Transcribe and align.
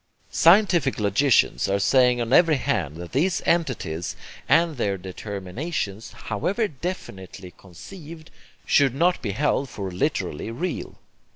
Scientific 0.31 0.99
logicians 0.99 1.69
are 1.69 1.77
saying 1.77 2.19
on 2.19 2.33
every 2.33 2.55
hand 2.55 2.95
that 2.97 3.11
these 3.11 3.39
entities 3.45 4.15
and 4.49 4.75
their 4.75 4.97
determinations, 4.97 6.11
however 6.13 6.67
definitely 6.67 7.53
conceived, 7.55 8.31
should 8.65 8.95
not 8.95 9.21
be 9.21 9.33
held 9.33 9.69
for 9.69 9.91
literally 9.91 10.49
real. 10.49 10.95